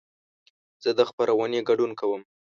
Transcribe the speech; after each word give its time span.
زه 0.83 0.91
د 0.97 0.99
خپرونې 1.09 1.59
ګډون 1.69 1.91
کوم. 1.99 2.21